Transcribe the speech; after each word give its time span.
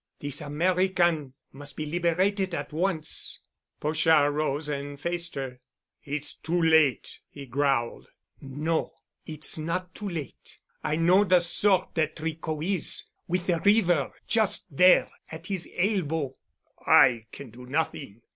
"This 0.19 0.41
American 0.41 1.35
must 1.51 1.77
be 1.77 1.85
liberated 1.85 2.55
at 2.55 2.73
once!" 2.73 3.39
Pochard 3.79 4.33
rose 4.33 4.67
and 4.67 4.99
faced 4.99 5.35
her. 5.35 5.59
"It's 6.03 6.33
too 6.33 6.59
late," 6.59 7.19
he 7.29 7.45
growled, 7.45 8.07
"No. 8.41 8.93
It's 9.27 9.59
not 9.59 9.93
too 9.93 10.09
late. 10.09 10.57
I 10.83 10.95
know 10.95 11.23
the 11.23 11.39
sort 11.39 11.93
that 11.93 12.15
Tricot 12.15 12.63
is—with 12.63 13.45
the 13.45 13.59
river 13.63 14.11
just 14.27 14.75
there—at 14.75 15.45
his 15.45 15.69
elbow." 15.77 16.33
"I 16.83 17.27
can 17.31 17.51
do 17.51 17.67
nothing. 17.67 18.23